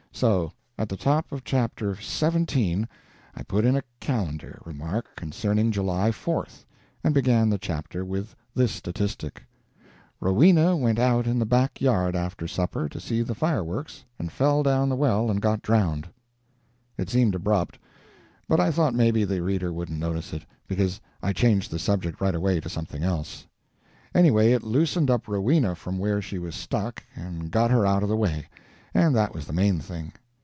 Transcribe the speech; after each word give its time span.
So, 0.13 0.51
at 0.77 0.89
the 0.89 0.97
top 0.97 1.31
of 1.31 1.43
Chapter 1.45 1.95
XVII, 1.95 2.85
I 3.33 3.43
put 3.43 3.63
in 3.65 3.75
a 3.77 3.81
"Calendar" 4.01 4.61
remark 4.65 5.15
concerning 5.15 5.71
July 5.71 6.07
the 6.07 6.13
Fourth, 6.13 6.65
and 7.03 7.13
began 7.13 7.49
the 7.49 7.57
chapter 7.57 8.03
with 8.05 8.35
this 8.53 8.71
statistic: 8.73 9.41
"Rowena 10.19 10.75
went 10.75 10.99
out 10.99 11.25
in 11.25 11.39
the 11.39 11.45
back 11.45 11.79
yard 11.81 12.15
after 12.15 12.45
supper 12.47 12.87
to 12.89 12.99
see 12.99 13.21
the 13.23 13.33
fireworks 13.33 14.03
and 14.19 14.31
fell 14.33 14.61
down 14.61 14.89
the 14.89 14.95
well 14.97 15.31
and 15.31 15.41
got 15.41 15.61
drowned." 15.63 16.07
It 16.97 17.09
seemed 17.09 17.33
abrupt, 17.33 17.79
but 18.47 18.59
I 18.59 18.69
thought 18.69 18.93
maybe 18.93 19.23
the 19.23 19.41
reader 19.41 19.71
wouldn't 19.73 19.97
notice 19.97 20.33
it, 20.33 20.43
because 20.67 20.99
I 21.23 21.33
changed 21.33 21.71
the 21.71 21.79
subject 21.79 22.21
right 22.21 22.35
away 22.35 22.59
to 22.59 22.69
something 22.69 23.01
else. 23.01 23.47
Anyway 24.13 24.51
it 24.51 24.61
loosened 24.61 25.09
up 25.09 25.27
Rowena 25.27 25.73
from 25.73 25.97
where 25.97 26.21
she 26.21 26.37
was 26.37 26.53
stuck 26.53 27.03
and 27.15 27.49
got 27.49 27.71
her 27.71 27.87
out 27.87 28.03
of 28.03 28.09
the 28.09 28.17
way, 28.17 28.47
and 28.93 29.15
that 29.15 29.33
was 29.33 29.47
the 29.47 29.53
main 29.53 29.79
thing. 29.79 30.11